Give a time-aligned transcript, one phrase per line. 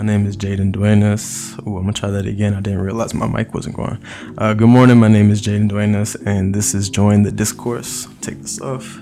[0.00, 1.58] My name is Jaden Duenas.
[1.66, 2.54] Ooh, I'm gonna try that again.
[2.54, 4.02] I didn't realize my mic wasn't going.
[4.38, 4.96] Uh, good morning.
[4.96, 8.08] My name is Jaden Duenas, and this is Join the Discourse.
[8.22, 8.98] Take this off.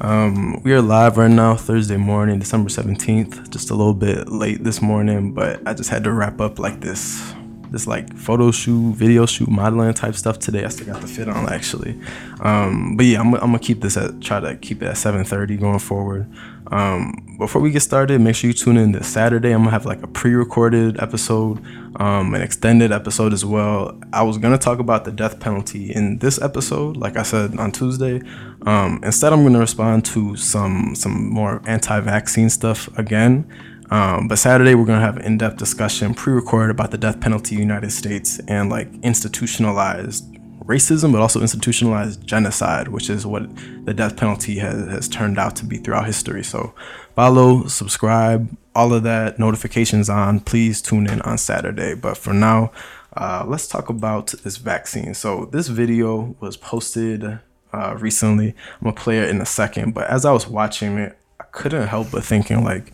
[0.00, 3.50] Um, we are live right now, Thursday morning, December 17th.
[3.50, 6.80] Just a little bit late this morning, but I just had to wrap up like
[6.80, 7.34] this
[7.70, 10.64] this like photo shoot, video shoot, modeling type stuff today.
[10.64, 11.98] I still got the fit on actually.
[12.40, 15.60] Um, but yeah, I'm, I'm, gonna keep this at try to keep it at 7:30
[15.60, 16.26] going forward.
[16.70, 19.52] Um, before we get started, make sure you tune in this Saturday.
[19.52, 21.64] I'm gonna have like a pre-recorded episode,
[21.96, 23.98] um, an extended episode as well.
[24.12, 27.72] I was gonna talk about the death penalty in this episode, like I said on
[27.72, 28.20] Tuesday.
[28.66, 33.46] Um, instead, I'm gonna respond to some some more anti-vaccine stuff again.
[33.90, 36.98] Um, but Saturday, we're going to have an in depth discussion, pre recorded about the
[36.98, 40.24] death penalty in the United States and like institutionalized
[40.64, 43.48] racism, but also institutionalized genocide, which is what
[43.84, 46.44] the death penalty has, has turned out to be throughout history.
[46.44, 46.72] So
[47.16, 50.40] follow, subscribe, all of that, notifications on.
[50.40, 51.94] Please tune in on Saturday.
[51.94, 52.70] But for now,
[53.16, 55.14] uh, let's talk about this vaccine.
[55.14, 57.40] So this video was posted
[57.72, 58.48] uh, recently.
[58.50, 61.88] I'm gonna play it in a second, but as I was watching it, I couldn't
[61.88, 62.92] help but thinking like,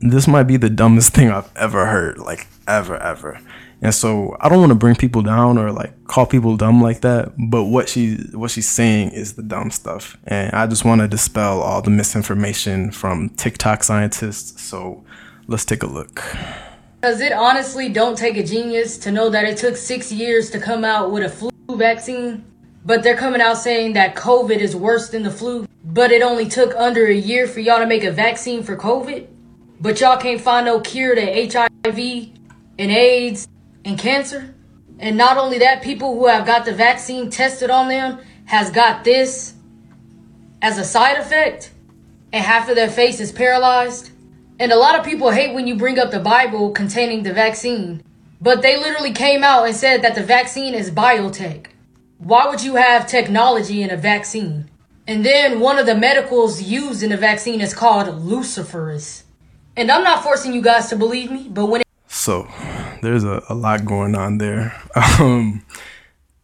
[0.00, 3.40] this might be the dumbest thing I've ever heard, like ever, ever.
[3.80, 7.02] And so I don't want to bring people down or like call people dumb like
[7.02, 10.16] that, but what she what she's saying is the dumb stuff.
[10.24, 14.60] And I just want to dispel all the misinformation from TikTok scientists.
[14.60, 15.04] So
[15.46, 16.16] let's take a look.
[17.02, 20.58] Cuz it honestly don't take a genius to know that it took 6 years to
[20.58, 22.44] come out with a flu vaccine,
[22.84, 26.48] but they're coming out saying that COVID is worse than the flu, but it only
[26.48, 29.28] took under a year for y'all to make a vaccine for COVID.
[29.80, 31.98] But y'all can't find no cure to HIV
[32.78, 33.48] and AIDS
[33.84, 34.54] and cancer.
[34.98, 39.04] And not only that, people who have got the vaccine tested on them has got
[39.04, 39.54] this
[40.60, 41.70] as a side effect
[42.32, 44.10] and half of their face is paralyzed.
[44.58, 48.02] And a lot of people hate when you bring up the Bible containing the vaccine.
[48.40, 51.66] But they literally came out and said that the vaccine is biotech.
[52.18, 54.68] Why would you have technology in a vaccine?
[55.06, 59.22] And then one of the medicals used in the vaccine is called luciferase.
[59.78, 62.48] And I'm not forcing you guys to believe me, but when it- so
[63.00, 64.74] there's a, a lot going on there.
[65.20, 65.64] Um,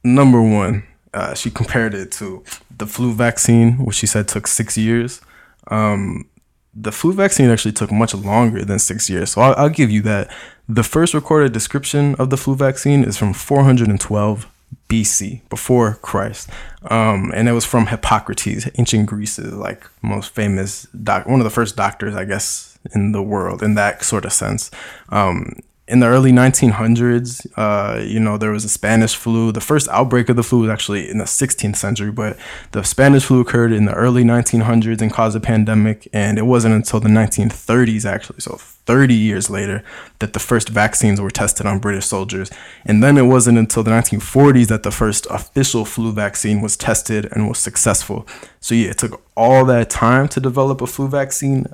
[0.05, 2.45] number one, uh, she compared it to
[2.77, 5.21] the flu vaccine, which she said took six years.
[5.69, 6.27] Um,
[6.75, 9.33] the flu vaccine actually took much longer than six years.
[9.33, 10.33] So I'll, I'll, give you that.
[10.69, 14.47] The first recorded description of the flu vaccine is from 412
[14.89, 16.51] BC, before Christ.
[16.91, 21.51] Um, and it was from Hippocrates, ancient Greece's like most famous doc, one of the
[21.51, 24.71] first doctors, I guess, in the world in that sort of sense.
[25.09, 25.57] Um,
[25.87, 29.53] in the early 1900s, uh, you know, there was a Spanish flu.
[29.53, 32.39] The first outbreak of the flu was actually in the 16th century, but
[32.73, 36.09] the Spanish flu occurred in the early 1900s and caused a pandemic.
[36.15, 39.85] And it wasn't until the 1930s, actually, so 30 years later,
[40.21, 42.51] that the first vaccines were tested on British soldiers.
[42.87, 47.29] And then it wasn't until the 1940s that the first official flu vaccine was tested
[47.33, 48.27] and was successful.
[48.59, 51.67] So, yeah, it took all that time to develop a flu vaccine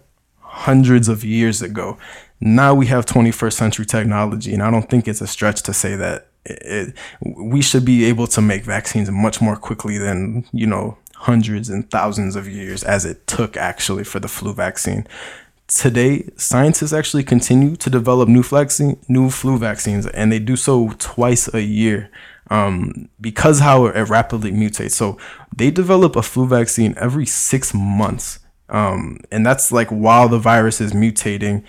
[0.61, 1.97] hundreds of years ago.
[2.39, 5.97] Now we have 21st century technology, and I don't think it's a stretch to say
[5.97, 10.99] that it, we should be able to make vaccines much more quickly than, you know,
[11.15, 15.07] hundreds and thousands of years as it took actually for the flu vaccine.
[15.69, 20.91] Today, scientists actually continue to develop new, vaccine, new flu vaccines, and they do so
[20.99, 22.11] twice a year
[22.51, 24.93] um, because how it rapidly mutates.
[24.93, 25.17] So
[25.57, 28.40] they develop a flu vaccine every six months
[28.71, 31.65] um, and that's like while the virus is mutating,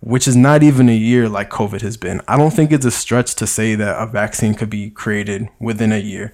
[0.00, 2.20] which is not even a year like COVID has been.
[2.26, 5.92] I don't think it's a stretch to say that a vaccine could be created within
[5.92, 6.32] a year.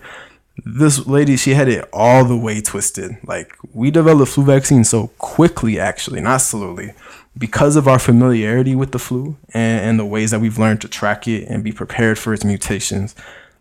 [0.64, 3.16] This lady, she had it all the way twisted.
[3.24, 6.92] Like, we developed flu vaccine so quickly, actually, not slowly,
[7.36, 10.88] because of our familiarity with the flu and, and the ways that we've learned to
[10.88, 13.14] track it and be prepared for its mutations.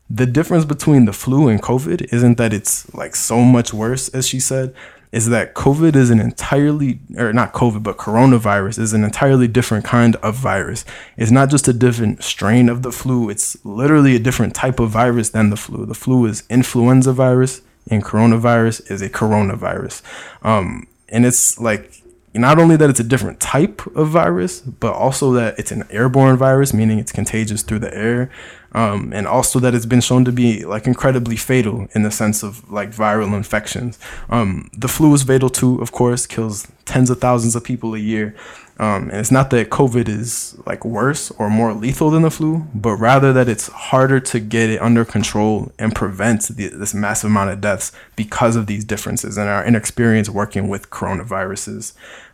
[0.10, 4.28] The difference between the flu and COVID isn't that it's like so much worse, as
[4.28, 4.76] she said,
[5.12, 9.84] is that COVID is an entirely, or not COVID, but coronavirus is an entirely different
[9.84, 10.86] kind of virus.
[11.18, 14.90] It's not just a different strain of the flu, it's literally a different type of
[14.90, 15.86] virus than the flu.
[15.86, 20.02] The flu is influenza virus, and coronavirus is a coronavirus.
[20.44, 22.01] Um, and it's like,
[22.34, 26.38] not only that it's a different type of virus, but also that it's an airborne
[26.38, 28.30] virus, meaning it's contagious through the air
[28.74, 32.44] um, and also that it's been shown to be like incredibly fatal in the sense
[32.44, 34.00] of like viral infections.
[34.30, 38.00] Um, the flu is fatal too, of course, kills tens of thousands of people a
[38.00, 38.36] year.
[38.82, 42.66] Um, and it's not that COVID is like worse or more lethal than the flu,
[42.74, 47.30] but rather that it's harder to get it under control and prevent the, this massive
[47.30, 51.94] amount of deaths because of these differences and our inexperience working with coronaviruses.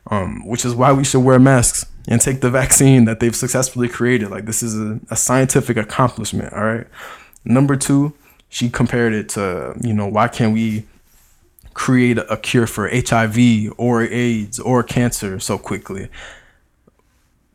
[0.09, 3.89] um, which is why we should wear masks and take the vaccine that they've successfully
[3.89, 4.29] created.
[4.29, 6.53] Like this is a, a scientific accomplishment.
[6.53, 6.87] All right.
[7.43, 8.13] Number two,
[8.49, 10.85] she compared it to, you know, why can't we
[11.77, 13.37] create a cure for HIV
[13.77, 16.09] or AIDS or cancer so quickly?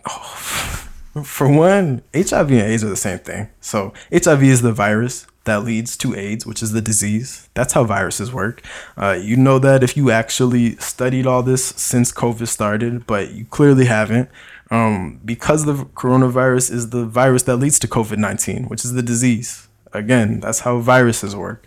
[0.09, 0.89] Oh,
[1.25, 3.51] for one, HIV and AIDS are the same thing.
[3.61, 7.49] So HIV is the virus that leads to AIDS, which is the disease.
[7.55, 8.63] That's how viruses work.
[8.97, 13.45] Uh, you know that if you actually studied all this since COVID started, but you
[13.47, 14.29] clearly haven't,
[14.71, 19.03] um, because the coronavirus is the virus that leads to COVID 19, which is the
[19.03, 19.67] disease.
[19.93, 21.67] Again, that's how viruses work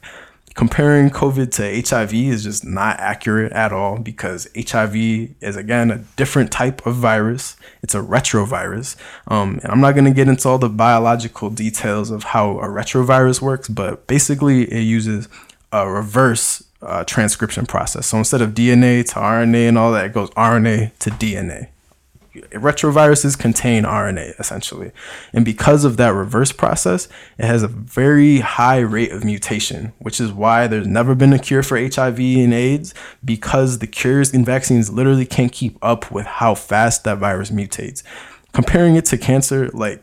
[0.55, 5.97] comparing COVID to HIV is just not accurate at all because HIV is again a
[6.15, 7.57] different type of virus.
[7.83, 8.95] It's a retrovirus.
[9.27, 12.67] Um, and I'm not going to get into all the biological details of how a
[12.67, 15.27] retrovirus works, but basically it uses
[15.71, 18.07] a reverse uh, transcription process.
[18.07, 21.67] So instead of DNA to RNA and all that, it goes RNA to DNA
[22.51, 24.91] retroviruses contain RNA essentially.
[25.33, 30.19] And because of that reverse process, it has a very high rate of mutation, which
[30.19, 32.93] is why there's never been a cure for HIV and AIDS
[33.23, 38.03] because the cures and vaccines literally can't keep up with how fast that virus mutates.
[38.53, 40.01] Comparing it to cancer, like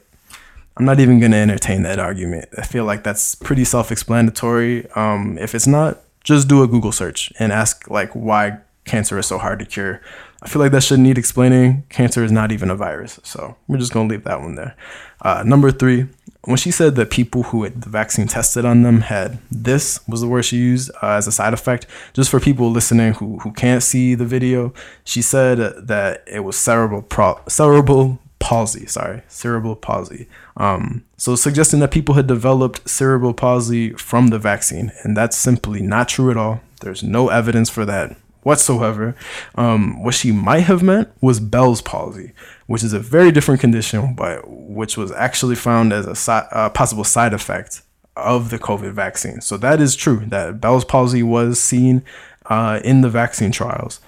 [0.77, 2.49] I'm not even going to entertain that argument.
[2.57, 4.91] I feel like that's pretty self-explanatory.
[4.93, 9.27] Um, if it's not, just do a Google search and ask like why cancer is
[9.27, 10.01] so hard to cure.
[10.43, 11.85] I feel like that shouldn't need explaining.
[11.89, 13.21] Cancer is not even a virus.
[13.23, 14.77] So we're just going to leave that one there.
[15.21, 16.09] Uh, number three,
[16.45, 20.21] when she said that people who had the vaccine tested on them had this was
[20.21, 21.87] the word she used uh, as a side effect.
[22.13, 24.75] Just for people listening who, who can't see the video,
[25.05, 28.87] she said that it was cerebral pro- cerebral palsy.
[28.87, 30.27] Sorry, cerebral palsy.
[30.57, 35.81] Um, so suggesting that people had developed cerebral palsy from the vaccine, and that's simply
[35.81, 36.61] not true at all.
[36.81, 39.15] There's no evidence for that whatsoever.
[39.55, 42.33] Um, what she might have meant was Bell's palsy,
[42.67, 46.71] which is a very different condition, but which was actually found as a si- uh,
[46.71, 47.83] possible side effect
[48.17, 49.41] of the COVID vaccine.
[49.41, 52.03] So that is true that Bell's palsy was seen
[52.47, 54.01] uh, in the vaccine trials,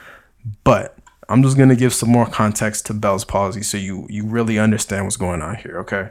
[0.62, 0.96] but
[1.28, 5.04] I'm just gonna give some more context to Bell's palsy so you you really understand
[5.04, 5.78] what's going on here.
[5.80, 6.10] Okay.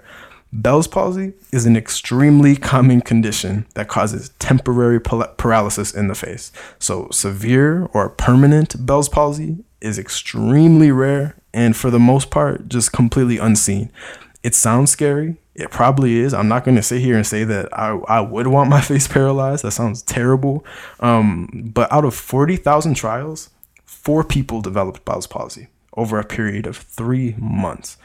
[0.56, 6.52] Bell's palsy is an extremely common condition that causes temporary paralysis in the face.
[6.78, 12.94] So, severe or permanent Bell's palsy is extremely rare and, for the most part, just
[12.94, 13.92] completely unseen.
[14.44, 15.38] It sounds scary.
[15.56, 16.36] It probably is.
[16.36, 19.08] I'm not going to sit here and say that I, I would want my face
[19.08, 19.64] paralyzed.
[19.64, 20.64] That sounds terrible.
[21.00, 23.50] Um, but out of 40,000 trials,
[23.86, 27.98] four people developed Bell's palsy over a period of three months.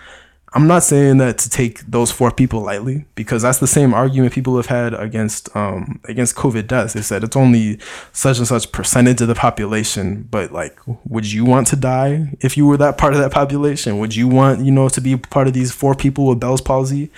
[0.55, 4.33] I'm not saying that to take those four people lightly because that's the same argument
[4.33, 6.95] people have had against um, against COVID deaths.
[6.95, 7.79] They said it's only
[8.13, 12.57] such and such percentage of the population, but like, would you want to die if
[12.57, 13.99] you were that part of that population?
[13.99, 17.11] Would you want you know to be part of these four people with Bell's palsy?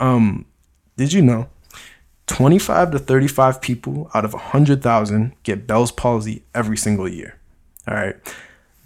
[0.00, 0.46] Um,
[0.96, 1.48] did you know?
[2.26, 7.38] 25 to 35 people out of 100,000 get Bell's palsy every single year.
[7.86, 8.16] All right.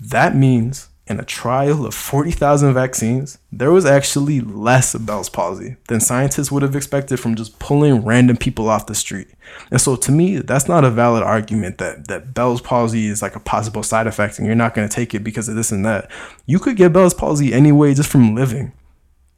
[0.01, 6.01] That means in a trial of 40,000 vaccines, there was actually less Bell's palsy than
[6.01, 9.29] scientists would have expected from just pulling random people off the street.
[9.71, 13.37] And so to me, that's not a valid argument that, that Bell's palsy is like
[13.37, 15.85] a possible side effect and you're not going to take it because of this and
[15.85, 16.11] that.
[16.47, 18.73] You could get Bell's palsy anyway just from living.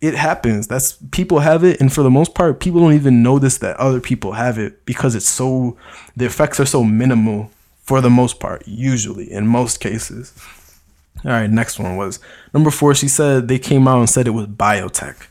[0.00, 0.68] It happens.
[0.68, 4.00] That's people have it, and for the most part, people don't even notice that other
[4.00, 5.78] people have it because it's so
[6.14, 7.50] the effects are so minimal
[7.84, 10.34] for the most part, usually in most cases.
[11.24, 12.20] All right, next one was
[12.52, 12.94] number four.
[12.94, 15.26] She said they came out and said it was biotech.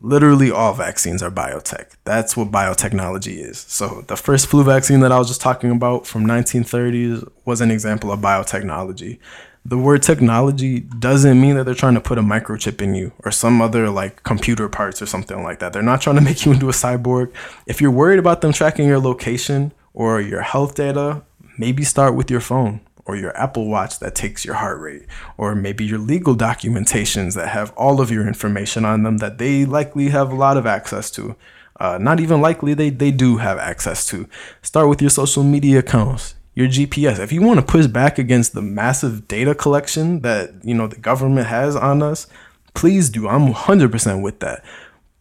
[0.00, 1.92] Literally, all vaccines are biotech.
[2.04, 3.58] That's what biotechnology is.
[3.58, 7.70] So, the first flu vaccine that I was just talking about from 1930s was an
[7.70, 9.18] example of biotechnology.
[9.66, 13.30] The word technology doesn't mean that they're trying to put a microchip in you or
[13.30, 15.72] some other like computer parts or something like that.
[15.72, 17.32] They're not trying to make you into a cyborg.
[17.66, 21.22] If you're worried about them tracking your location or your health data,
[21.58, 25.06] maybe start with your phone or your Apple Watch that takes your heart rate,
[25.36, 29.64] or maybe your legal documentations that have all of your information on them that they
[29.64, 31.36] likely have a lot of access to.
[31.78, 34.28] Uh, not even likely, they, they do have access to.
[34.62, 37.18] Start with your social media accounts, your GPS.
[37.18, 40.96] If you want to push back against the massive data collection that you know the
[40.96, 42.26] government has on us,
[42.74, 43.28] please do.
[43.28, 44.64] I'm 100% with that.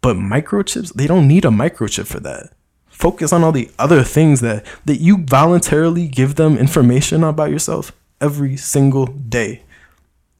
[0.01, 2.53] But microchips, they don't need a microchip for that
[2.93, 7.91] focus on all the other things that that you voluntarily give them information about yourself
[8.21, 9.63] every single day.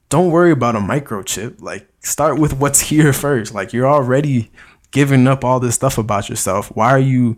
[0.08, 1.60] Don't worry about a microchip.
[1.60, 3.52] Like start with what's here first.
[3.52, 4.50] Like you're already
[4.92, 6.68] giving up all this stuff about yourself.
[6.74, 7.36] Why are you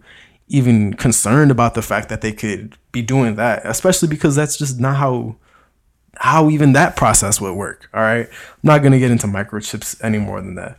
[0.49, 3.62] even concerned about the fact that they could be doing that?
[3.64, 5.37] Especially because that's just not how
[6.18, 7.88] how even that process would work.
[7.92, 8.26] All right.
[8.28, 10.78] I'm not going to get into microchips any more than that.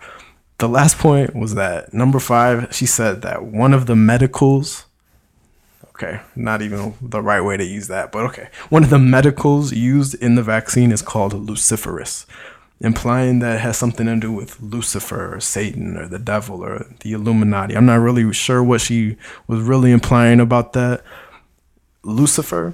[0.59, 4.87] The last point was that number five, she said that one of the medicals,
[5.89, 9.71] okay, not even the right way to use that, but okay, one of the medicals
[9.71, 12.25] used in the vaccine is called luciferase,
[12.79, 16.87] implying that it has something to do with Lucifer or Satan or the devil or
[17.01, 17.77] the Illuminati.
[17.77, 19.15] I'm not really sure what she
[19.47, 21.03] was really implying about that.
[22.01, 22.73] Lucifer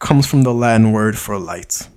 [0.00, 1.88] comes from the Latin word for light.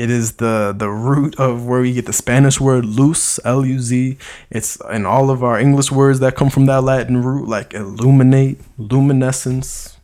[0.00, 3.78] It is the the root of where we get the Spanish word luz, L U
[3.88, 4.16] Z.
[4.48, 8.56] It's in all of our English words that come from that Latin root, like illuminate,
[8.78, 9.98] luminescence,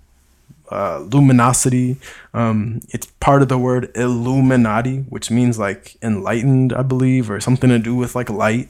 [0.70, 1.96] uh, luminosity.
[2.34, 7.70] Um, it's part of the word Illuminati, which means like enlightened, I believe, or something
[7.70, 8.68] to do with like light.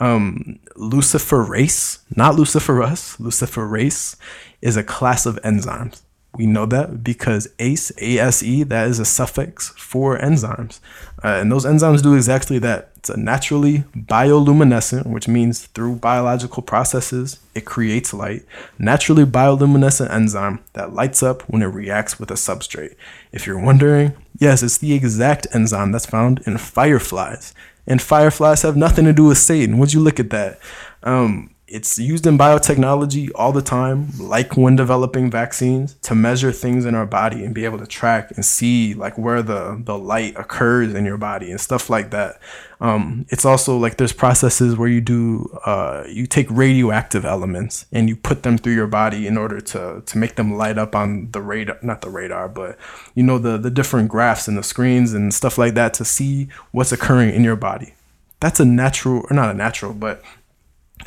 [0.00, 4.16] Um, luciferase, not luciferus, luciferase
[4.60, 6.02] is a class of enzymes.
[6.36, 10.80] We know that because ACE, ASE, that is a suffix for enzymes.
[11.22, 12.90] Uh, and those enzymes do exactly that.
[12.96, 18.44] It's a naturally bioluminescent, which means through biological processes, it creates light.
[18.78, 22.96] Naturally bioluminescent enzyme that lights up when it reacts with a substrate.
[23.30, 27.54] If you're wondering, yes, it's the exact enzyme that's found in fireflies.
[27.86, 29.78] And fireflies have nothing to do with Satan.
[29.78, 30.58] Would you look at that?
[31.02, 36.84] Um, it's used in biotechnology all the time, like when developing vaccines, to measure things
[36.84, 40.36] in our body and be able to track and see like where the, the light
[40.36, 42.38] occurs in your body and stuff like that.
[42.80, 48.08] Um, it's also like there's processes where you do uh, you take radioactive elements and
[48.08, 51.32] you put them through your body in order to to make them light up on
[51.32, 52.78] the radar, not the radar, but
[53.16, 56.48] you know the the different graphs and the screens and stuff like that to see
[56.70, 57.94] what's occurring in your body.
[58.38, 60.22] That's a natural or not a natural, but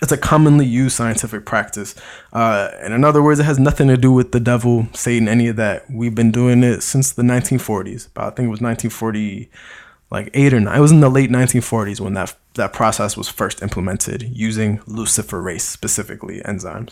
[0.02, 1.96] it's a commonly used scientific practice.
[2.34, 5.48] Uh, and in other words, it has nothing to do with the devil, Satan, any
[5.48, 5.90] of that.
[5.90, 8.08] We've been doing it since the 1940s.
[8.08, 9.50] About, I think it was 1940,
[10.12, 10.78] like eight or nine.
[10.78, 15.62] It was in the late 1940s when that that process was first implemented using luciferase
[15.62, 16.92] specifically enzymes.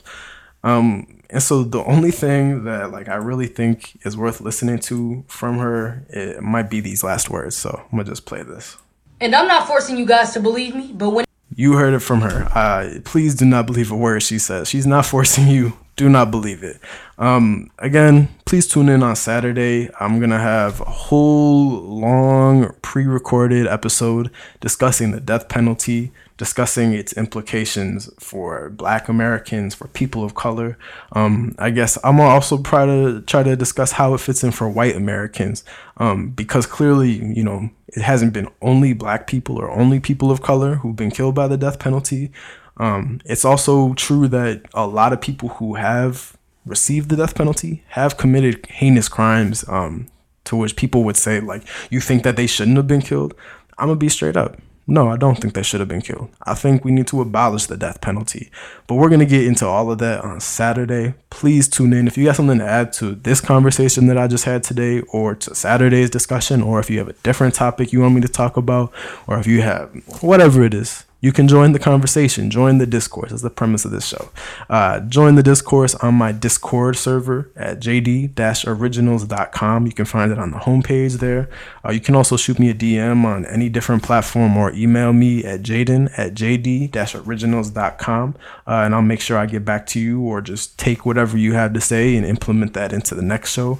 [0.64, 5.24] Um, and so the only thing that like I really think is worth listening to
[5.28, 7.56] from her, it might be these last words.
[7.56, 8.78] So I'm gonna just play this.
[9.22, 12.22] And I'm not forcing you guys to believe me, but when you heard it from
[12.22, 12.50] her.
[12.54, 14.70] Uh, please do not believe a word she says.
[14.70, 15.74] She's not forcing you.
[15.96, 16.82] Do not believe it.
[17.18, 19.90] Um, again, please tune in on Saturday.
[19.98, 26.92] I'm going to have a whole long pre recorded episode discussing the death penalty, discussing
[26.92, 30.78] its implications for black Americans, for people of color.
[31.14, 34.68] Um, I guess I'm also try to try to discuss how it fits in for
[34.68, 35.64] white Americans.
[35.96, 40.42] Um, because clearly, you know, it hasn't been only black people or only people of
[40.42, 42.32] color who've been killed by the death penalty.
[42.78, 46.36] Um, it's also true that a lot of people who have
[46.66, 50.08] received the death penalty have committed heinous crimes um,
[50.44, 53.34] to which people would say, like, you think that they shouldn't have been killed.
[53.78, 54.60] I'm gonna be straight up.
[54.88, 56.30] No, I don't think they should have been killed.
[56.44, 58.52] I think we need to abolish the death penalty.
[58.86, 61.16] But we're going to get into all of that on Saturday.
[61.32, 62.06] Please tune in.
[62.06, 65.34] If you got something to add to this conversation that I just had today, or
[65.36, 68.58] to Saturday's discussion, or if you have a different topic you want me to talk
[68.58, 68.94] about,
[69.26, 69.90] or if you have
[70.22, 73.32] whatever it is, you can join the conversation, join the discourse.
[73.32, 74.30] That's the premise of this show.
[74.70, 79.88] Uh, join the discourse on my Discord server at jd-originals.com.
[79.88, 81.50] You can find it on the homepage there.
[81.84, 85.44] Uh, you can also shoot me a DM on any different platform or email me
[85.44, 88.36] at jaden at jd-originals.com.
[88.68, 91.54] Uh, and I'll make sure I get back to you or just take whatever you
[91.54, 93.80] have to say and implement that into the next show.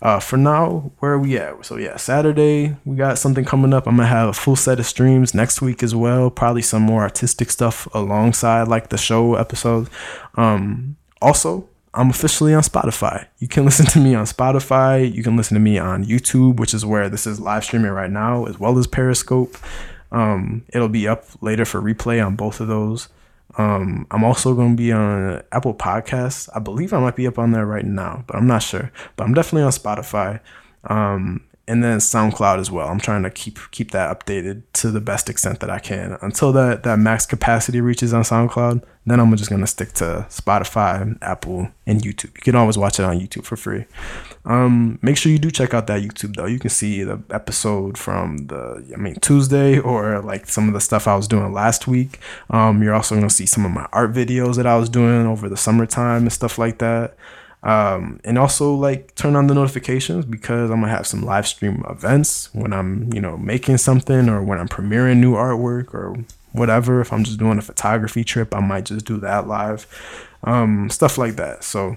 [0.00, 1.64] Uh, for now, where are we at?
[1.66, 3.86] So yeah, Saturday we got something coming up.
[3.86, 6.30] I'm gonna have a full set of streams next week as well.
[6.30, 9.90] Probably some more artistic stuff alongside like the show episodes.
[10.36, 13.26] Um, also, I'm officially on Spotify.
[13.38, 15.12] You can listen to me on Spotify.
[15.12, 18.10] You can listen to me on YouTube, which is where this is live streaming right
[18.10, 19.56] now, as well as Periscope.
[20.12, 23.08] Um, it'll be up later for replay on both of those.
[23.56, 26.48] Um, I'm also going to be on Apple Podcasts.
[26.54, 28.92] I believe I might be up on there right now, but I'm not sure.
[29.16, 30.40] But I'm definitely on Spotify.
[30.84, 32.88] Um, and then SoundCloud as well.
[32.88, 36.50] I'm trying to keep keep that updated to the best extent that I can until
[36.52, 38.82] that that max capacity reaches on SoundCloud.
[39.04, 42.34] Then I'm just gonna stick to Spotify, Apple, and YouTube.
[42.36, 43.84] You can always watch it on YouTube for free.
[44.46, 46.46] Um, make sure you do check out that YouTube though.
[46.46, 50.80] You can see the episode from the I mean Tuesday or like some of the
[50.80, 52.18] stuff I was doing last week.
[52.48, 55.50] Um, you're also gonna see some of my art videos that I was doing over
[55.50, 57.14] the summertime and stuff like that.
[57.62, 61.84] Um, and also like turn on the notifications because I'm gonna have some live stream
[61.88, 66.16] events when I'm, you know, making something or when I'm premiering new artwork or
[66.52, 67.00] whatever.
[67.00, 69.86] If I'm just doing a photography trip, I might just do that live.
[70.44, 71.64] Um, stuff like that.
[71.64, 71.96] So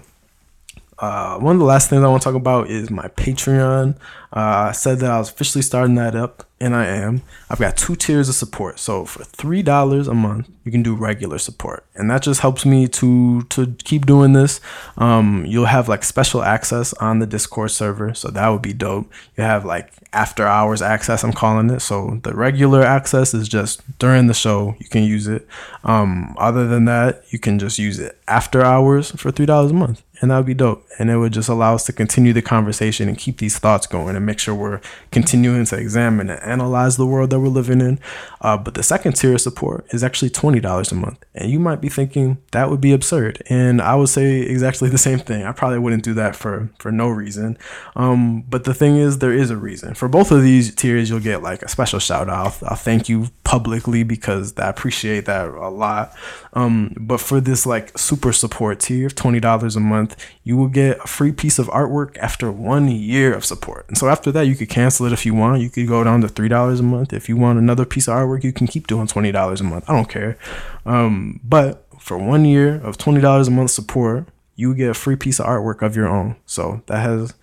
[0.98, 3.96] Uh, one of the last things I want to talk about is my Patreon.
[4.32, 7.22] Uh, I said that I was officially starting that up, and I am.
[7.50, 8.78] I've got two tiers of support.
[8.78, 12.64] So for three dollars a month, you can do regular support, and that just helps
[12.64, 14.60] me to to keep doing this.
[14.96, 19.10] Um, you'll have like special access on the Discord server, so that would be dope.
[19.36, 21.80] You have like after hours access, I'm calling it.
[21.80, 25.46] So the regular access is just during the show you can use it.
[25.82, 29.74] Um, other than that, you can just use it after hours for three dollars a
[29.74, 30.86] month and that would be dope.
[30.98, 34.14] And it would just allow us to continue the conversation and keep these thoughts going
[34.14, 37.98] and make sure we're continuing to examine and analyze the world that we're living in.
[38.40, 41.24] Uh, but the second tier of support is actually $20 a month.
[41.34, 43.42] And you might be thinking that would be absurd.
[43.48, 45.44] And I would say exactly the same thing.
[45.44, 47.58] I probably wouldn't do that for, for no reason.
[47.96, 49.94] Um, but the thing is, there is a reason.
[49.94, 52.32] For both of these tiers, you'll get like a special shout out.
[52.62, 56.14] I'll, I'll thank you publicly because I appreciate that a lot.
[56.54, 60.98] Um, but for this like super support tier of $20 a month, you will get
[61.02, 63.86] a free piece of artwork after one year of support.
[63.88, 65.62] And so after that, you could cancel it if you want.
[65.62, 67.12] You could go down to three dollars a month.
[67.12, 69.88] If you want another piece of artwork, you can keep doing twenty dollars a month.
[69.88, 70.38] I don't care.
[70.84, 75.16] Um, but for one year of twenty dollars a month support, you get a free
[75.16, 76.36] piece of artwork of your own.
[76.44, 77.34] So that has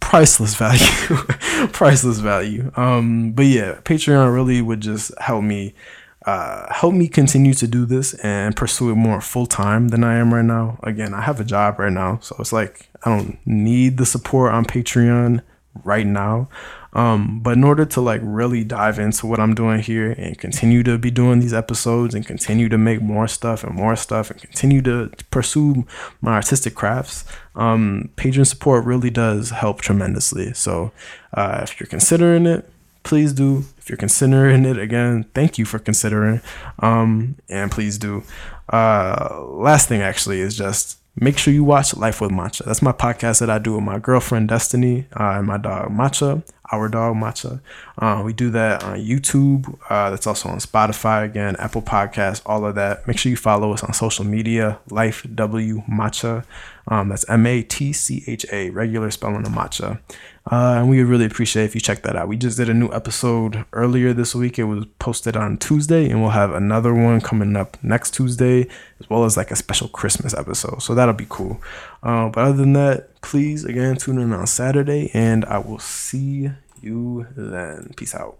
[0.00, 1.16] priceless value
[1.72, 5.74] priceless value um but yeah patreon really would just help me
[6.26, 10.16] uh, help me continue to do this and pursue it more full time than I
[10.16, 10.78] am right now.
[10.82, 14.52] Again, I have a job right now, so it's like I don't need the support
[14.52, 15.42] on Patreon
[15.84, 16.48] right now.
[16.92, 20.82] Um, but in order to like really dive into what I'm doing here and continue
[20.82, 24.40] to be doing these episodes and continue to make more stuff and more stuff and
[24.40, 25.86] continue to pursue
[26.20, 27.24] my artistic crafts,
[27.54, 30.52] um, Patreon support really does help tremendously.
[30.52, 30.90] So
[31.32, 32.68] uh, if you're considering it,
[33.02, 33.64] please do.
[33.78, 36.40] If you're considering it again, thank you for considering.
[36.78, 38.22] Um, and please do.
[38.72, 42.64] Uh, last thing actually is just make sure you watch Life with Matcha.
[42.64, 46.42] That's my podcast that I do with my girlfriend Destiny uh, and my dog Matcha,
[46.72, 47.60] our dog Matcha.
[47.98, 49.76] Uh, we do that on YouTube.
[49.88, 53.06] Uh, that's also on Spotify again, Apple Podcasts, all of that.
[53.06, 54.78] Make sure you follow us on social media.
[54.88, 56.44] Life W Matcha.
[56.90, 60.00] Um, that's M A T C H A, regular spelling of matcha.
[60.50, 62.26] Uh, and we would really appreciate if you check that out.
[62.26, 64.58] We just did a new episode earlier this week.
[64.58, 68.66] It was posted on Tuesday, and we'll have another one coming up next Tuesday,
[68.98, 70.82] as well as like a special Christmas episode.
[70.82, 71.62] So that'll be cool.
[72.02, 76.50] Uh, but other than that, please again tune in on Saturday, and I will see
[76.82, 77.92] you then.
[77.96, 78.38] Peace out.